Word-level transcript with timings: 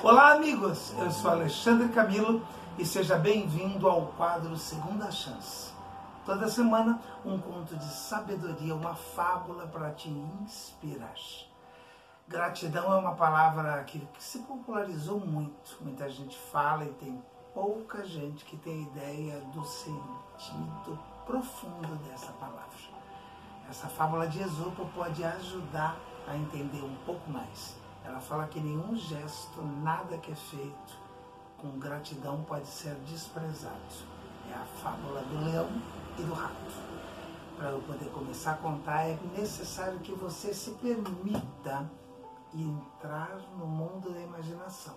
Olá, 0.00 0.34
amigos! 0.34 0.94
Eu 0.96 1.10
sou 1.10 1.32
Alexandre 1.32 1.88
Camilo 1.88 2.46
e 2.78 2.86
seja 2.86 3.16
bem-vindo 3.16 3.88
ao 3.88 4.06
quadro 4.12 4.56
Segunda 4.56 5.10
Chance. 5.10 5.72
Toda 6.24 6.46
semana, 6.46 7.02
um 7.24 7.36
conto 7.40 7.76
de 7.76 7.84
sabedoria, 7.84 8.76
uma 8.76 8.94
fábula 8.94 9.66
para 9.66 9.90
te 9.90 10.08
inspirar. 10.08 11.16
Gratidão 12.28 12.92
é 12.92 12.96
uma 12.96 13.16
palavra 13.16 13.82
que, 13.82 13.98
que 13.98 14.22
se 14.22 14.38
popularizou 14.40 15.18
muito. 15.18 15.76
Muita 15.80 16.08
gente 16.08 16.38
fala 16.52 16.84
e 16.84 16.92
tem 16.92 17.20
pouca 17.52 18.06
gente 18.06 18.44
que 18.44 18.56
tem 18.56 18.84
ideia 18.84 19.40
do 19.52 19.64
sentido 19.64 20.96
profundo 21.26 21.96
dessa 22.08 22.30
palavra. 22.34 22.78
Essa 23.68 23.88
fábula 23.88 24.28
de 24.28 24.40
Esopo 24.40 24.86
pode 24.94 25.24
ajudar 25.24 25.96
a 26.28 26.36
entender 26.36 26.84
um 26.84 26.94
pouco 27.04 27.28
mais. 27.28 27.87
Ela 28.08 28.20
fala 28.20 28.46
que 28.46 28.58
nenhum 28.58 28.96
gesto, 28.96 29.62
nada 29.62 30.16
que 30.16 30.32
é 30.32 30.34
feito 30.34 30.98
com 31.58 31.78
gratidão 31.78 32.42
pode 32.44 32.66
ser 32.66 32.94
desprezado. 33.06 33.76
É 34.50 34.54
a 34.54 34.64
fábula 34.82 35.20
do 35.22 35.44
leão 35.44 35.68
e 36.18 36.22
do 36.22 36.32
rato. 36.32 36.72
Para 37.56 37.70
eu 37.70 37.82
poder 37.82 38.08
começar 38.10 38.52
a 38.52 38.56
contar, 38.56 39.02
é 39.02 39.18
necessário 39.36 39.98
que 40.00 40.12
você 40.12 40.54
se 40.54 40.70
permita 40.72 41.90
entrar 42.54 43.36
no 43.58 43.66
mundo 43.66 44.10
da 44.10 44.20
imaginação. 44.20 44.94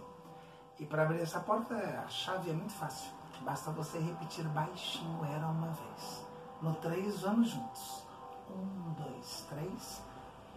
E 0.79 0.85
para 0.85 1.03
abrir 1.03 1.19
essa 1.21 1.41
porta, 1.41 1.75
a 1.75 2.07
chave 2.07 2.49
é 2.49 2.53
muito 2.53 2.73
fácil. 2.73 3.11
Basta 3.41 3.71
você 3.71 3.99
repetir 3.99 4.47
baixinho, 4.49 5.25
era 5.25 5.47
uma 5.47 5.67
vez. 5.67 6.25
No 6.61 6.75
três, 6.75 7.21
vamos 7.21 7.49
juntos. 7.49 8.03
Um, 8.49 8.93
dois, 8.93 9.45
três. 9.49 10.01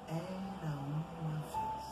Era 0.06 0.76
uma 1.22 1.38
vez. 1.40 1.83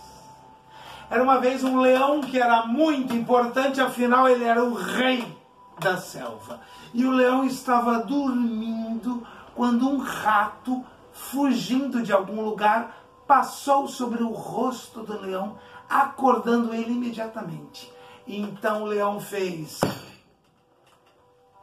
Era 1.13 1.23
uma 1.23 1.39
vez 1.39 1.63
um 1.63 1.79
leão 1.79 2.23
que 2.23 2.41
era 2.41 2.65
muito 2.65 3.15
importante, 3.15 3.83
afinal 3.83 4.27
ele 4.27 4.45
era 4.45 4.65
o 4.65 4.73
rei 4.73 5.39
da 5.79 5.99
selva. 5.99 6.59
E 6.95 7.05
o 7.05 7.11
leão 7.11 7.45
estava 7.45 7.99
dormindo 7.99 9.23
quando 9.55 9.87
um 9.91 9.99
rato, 9.99 10.83
fugindo 11.13 12.03
de 12.03 12.15
algum 12.15 12.41
lugar, 12.41 12.97
passou 13.27 13.87
sobre 13.87 14.23
o 14.23 14.31
rosto 14.31 15.03
do 15.03 15.21
leão, 15.21 15.59
acordando 15.87 16.73
ele 16.73 16.95
imediatamente. 16.95 17.93
Então 18.27 18.85
o 18.85 18.87
leão 18.87 19.21
fez 19.21 19.83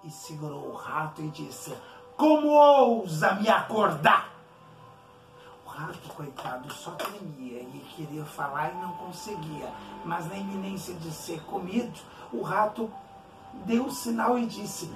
e 0.04 0.12
segurou 0.12 0.74
o 0.74 0.76
rato 0.76 1.24
e 1.24 1.28
disse: 1.30 1.74
Como 2.16 2.50
ousa 2.50 3.34
me 3.34 3.50
acordar? 3.50 4.30
Rato, 5.80 6.10
coitado, 6.10 6.74
só 6.74 6.92
tremia 6.92 7.62
e 7.62 7.84
queria 7.96 8.26
falar 8.26 8.72
e 8.74 8.76
não 8.76 8.92
conseguia. 8.94 9.72
Mas 10.04 10.28
na 10.28 10.38
iminência 10.38 10.94
de 10.96 11.10
ser 11.12 11.42
comido, 11.44 11.98
o 12.34 12.42
rato 12.42 12.92
deu 13.66 13.86
o 13.86 13.92
sinal 13.92 14.38
e 14.38 14.46
disse: 14.46 14.92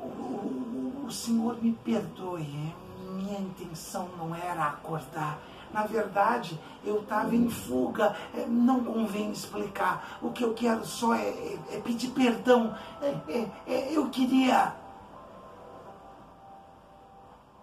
o, 0.00 0.06
o, 0.06 1.04
o 1.06 1.10
senhor 1.10 1.62
me 1.62 1.72
perdoe, 1.72 2.74
minha 3.10 3.40
intenção 3.40 4.08
não 4.16 4.34
era 4.34 4.68
acordar. 4.68 5.38
Na 5.70 5.82
verdade, 5.84 6.58
eu 6.82 7.02
estava 7.02 7.36
em 7.36 7.50
fuga, 7.50 8.16
é, 8.34 8.46
não 8.46 8.82
convém 8.82 9.30
explicar. 9.30 10.18
O 10.22 10.32
que 10.32 10.42
eu 10.42 10.54
quero 10.54 10.82
só 10.86 11.14
é, 11.14 11.28
é, 11.28 11.58
é 11.72 11.80
pedir 11.80 12.08
perdão. 12.12 12.74
É, 13.02 13.14
é, 13.28 13.50
é, 13.66 13.92
eu 13.92 14.08
queria. 14.08 14.74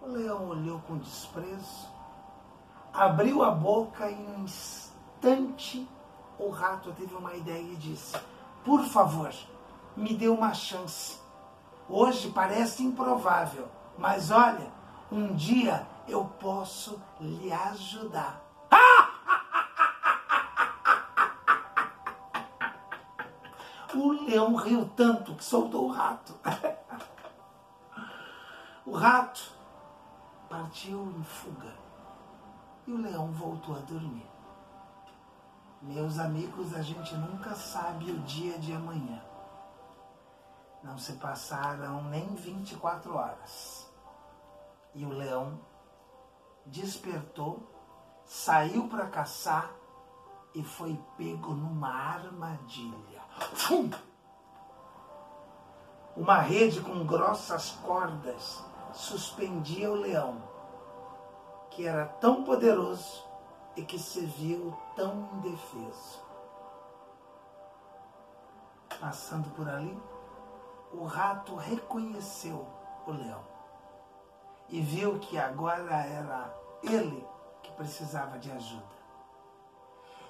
O 0.00 0.12
leão 0.12 0.46
olhou 0.46 0.78
com 0.86 0.98
desprezo 0.98 1.95
abriu 2.96 3.42
a 3.42 3.50
boca 3.50 4.10
e 4.10 4.14
em 4.14 4.26
um 4.28 4.44
instante 4.44 5.86
o 6.38 6.48
rato 6.48 6.92
teve 6.92 7.14
uma 7.14 7.34
ideia 7.34 7.72
e 7.72 7.76
disse: 7.76 8.18
Por 8.64 8.82
favor, 8.84 9.32
me 9.96 10.14
dê 10.14 10.28
uma 10.28 10.54
chance. 10.54 11.20
Hoje 11.88 12.30
parece 12.30 12.82
improvável, 12.82 13.68
mas 13.98 14.30
olha, 14.30 14.72
um 15.12 15.34
dia 15.34 15.86
eu 16.08 16.24
posso 16.40 17.00
lhe 17.20 17.52
ajudar. 17.52 18.42
O 23.94 24.12
leão 24.12 24.54
riu 24.56 24.90
tanto 24.94 25.34
que 25.34 25.42
soltou 25.44 25.86
o 25.86 25.92
rato. 25.92 26.34
O 28.84 28.92
rato 28.92 29.52
partiu 30.48 31.12
em 31.18 31.24
fuga 31.24 31.85
e 32.86 32.92
o 32.92 32.96
leão 32.96 33.32
voltou 33.32 33.76
a 33.76 33.80
dormir. 33.80 34.26
Meus 35.82 36.18
amigos, 36.18 36.74
a 36.74 36.82
gente 36.82 37.14
nunca 37.16 37.54
sabe 37.54 38.10
o 38.10 38.18
dia 38.20 38.58
de 38.58 38.72
amanhã. 38.72 39.22
Não 40.82 40.96
se 40.96 41.14
passaram 41.14 42.04
nem 42.04 42.26
24 42.34 43.14
horas. 43.14 43.90
E 44.94 45.04
o 45.04 45.10
leão 45.10 45.60
despertou, 46.64 47.68
saiu 48.24 48.88
para 48.88 49.08
caçar 49.08 49.70
e 50.54 50.62
foi 50.62 50.98
pego 51.16 51.54
numa 51.54 51.90
armadilha. 51.90 53.20
Fum! 53.54 53.90
Uma 56.16 56.38
rede 56.38 56.80
com 56.80 57.04
grossas 57.04 57.72
cordas 57.84 58.64
suspendia 58.94 59.90
o 59.90 59.96
leão 59.96 60.55
que 61.76 61.86
era 61.86 62.06
tão 62.06 62.42
poderoso 62.42 63.22
e 63.76 63.82
que 63.82 63.98
se 63.98 64.24
viu 64.24 64.74
tão 64.96 65.28
indefeso. 65.34 66.24
Passando 68.98 69.50
por 69.50 69.68
ali, 69.68 70.02
o 70.90 71.04
rato 71.04 71.54
reconheceu 71.54 72.66
o 73.06 73.10
leão 73.10 73.44
e 74.70 74.80
viu 74.80 75.18
que 75.18 75.36
agora 75.36 75.96
era 75.96 76.50
ele 76.82 77.28
que 77.62 77.70
precisava 77.72 78.38
de 78.38 78.50
ajuda. 78.50 78.96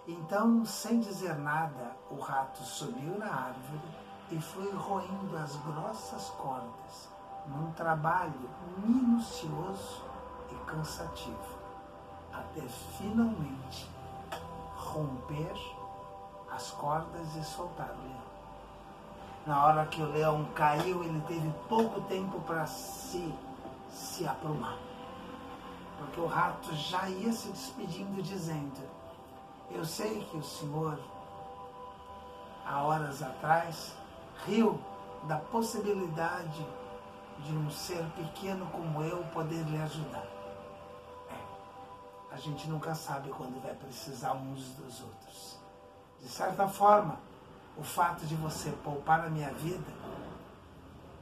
Então, 0.04 0.64
sem 0.64 0.98
dizer 0.98 1.36
nada, 1.36 1.96
o 2.10 2.18
rato 2.18 2.58
subiu 2.64 3.16
na 3.18 3.32
árvore 3.32 3.88
e 4.32 4.40
foi 4.40 4.68
roendo 4.72 5.36
as 5.36 5.54
grossas 5.58 6.28
cordas, 6.30 7.08
num 7.46 7.70
trabalho 7.72 8.50
minucioso 8.78 10.15
e 10.50 10.54
cansativo, 10.66 11.58
até 12.32 12.62
finalmente 12.98 13.88
romper 14.74 15.52
as 16.50 16.70
cordas 16.70 17.34
e 17.36 17.44
soltar 17.44 17.90
o 17.90 18.02
leão. 18.02 18.26
Na 19.46 19.64
hora 19.64 19.86
que 19.86 20.02
o 20.02 20.10
leão 20.10 20.44
caiu, 20.54 21.04
ele 21.04 21.20
teve 21.28 21.52
pouco 21.68 22.00
tempo 22.02 22.40
para 22.40 22.66
se, 22.66 23.32
se 23.88 24.26
aprumar. 24.26 24.76
Porque 25.98 26.20
o 26.20 26.26
rato 26.26 26.74
já 26.74 27.08
ia 27.08 27.32
se 27.32 27.48
despedindo, 27.48 28.22
dizendo: 28.22 28.80
Eu 29.70 29.84
sei 29.84 30.24
que 30.24 30.36
o 30.36 30.42
senhor, 30.42 30.98
há 32.66 32.82
horas 32.82 33.22
atrás, 33.22 33.94
riu 34.44 34.80
da 35.24 35.36
possibilidade 35.36 36.66
de 37.38 37.56
um 37.56 37.70
ser 37.70 38.04
pequeno 38.16 38.66
como 38.66 39.02
eu 39.02 39.22
poder 39.32 39.62
lhe 39.64 39.80
ajudar 39.80 40.35
a 42.36 42.38
gente 42.38 42.68
nunca 42.68 42.94
sabe 42.94 43.30
quando 43.30 43.58
vai 43.62 43.74
precisar 43.74 44.34
uns 44.34 44.74
dos 44.74 45.00
outros. 45.00 45.58
De 46.20 46.28
certa 46.28 46.68
forma, 46.68 47.18
o 47.78 47.82
fato 47.82 48.26
de 48.26 48.34
você 48.34 48.70
poupar 48.84 49.24
a 49.24 49.30
minha 49.30 49.50
vida 49.54 49.90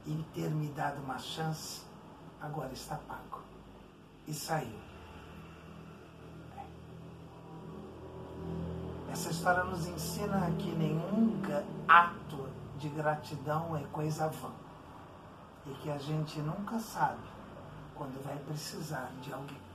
e 0.05 0.13
ter 0.33 0.49
me 0.49 0.67
dado 0.67 1.01
uma 1.01 1.17
chance, 1.17 1.83
agora 2.41 2.73
está 2.73 2.97
pago. 2.97 3.41
E 4.27 4.33
saiu. 4.33 4.77
É. 6.57 6.65
Essa 9.13 9.29
história 9.29 9.63
nos 9.63 9.87
ensina 9.87 10.51
que 10.59 10.69
nenhum 10.69 11.41
ato 11.87 12.49
de 12.77 12.89
gratidão 12.89 13.77
é 13.77 13.83
coisa 13.93 14.27
vã. 14.27 14.51
E 15.65 15.73
que 15.75 15.89
a 15.89 15.97
gente 15.97 16.39
nunca 16.41 16.77
sabe 16.77 17.23
quando 17.95 18.21
vai 18.21 18.37
precisar 18.39 19.09
de 19.21 19.31
alguém. 19.31 19.74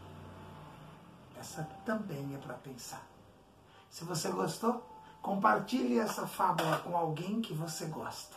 Essa 1.41 1.65
também 1.87 2.35
é 2.35 2.39
para 2.39 2.53
pensar. 2.53 3.03
Se 3.89 4.05
você 4.05 4.31
gostou, 4.31 4.87
compartilhe 5.23 5.99
essa 5.99 6.27
fábula 6.27 6.79
com 6.81 6.95
alguém 6.95 7.41
que 7.41 7.55
você 7.55 7.87
gosta. 7.87 8.37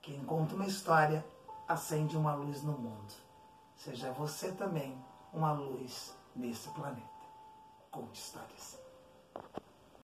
Quem 0.00 0.24
conta 0.24 0.54
uma 0.54 0.64
história 0.64 1.22
acende 1.68 2.16
uma 2.16 2.34
luz 2.34 2.62
no 2.62 2.72
mundo. 2.72 3.12
Seja 3.76 4.10
você 4.12 4.50
também 4.52 4.96
uma 5.30 5.52
luz 5.52 6.16
nesse 6.34 6.70
planeta. 6.70 7.06
Conte 7.90 8.18
histórias. 8.18 8.78